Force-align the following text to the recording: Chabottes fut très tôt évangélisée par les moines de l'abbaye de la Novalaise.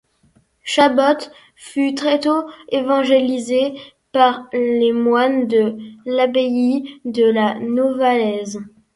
Chabottes 0.65 1.29
fut 1.55 1.93
très 1.93 2.19
tôt 2.19 2.49
évangélisée 2.69 3.73
par 4.11 4.47
les 4.51 4.93
moines 4.93 5.45
de 5.45 5.77
l'abbaye 6.07 6.99
de 7.05 7.23
la 7.25 7.59
Novalaise. 7.59 8.59